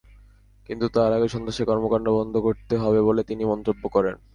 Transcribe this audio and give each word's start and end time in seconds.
কিন্তু 0.69 0.85
তার 0.89 1.11
আগে 1.13 1.27
সন্ত্রাসী 1.27 1.63
কর্মকাণ্ড 1.65 2.07
বন্ধ 2.09 2.33
করতে 2.37 2.75
হবে 2.77 2.99
বলে 3.01 3.21
তিনি 3.23 3.43
মন্তব্য 3.45 3.83
করেন। 3.87 4.15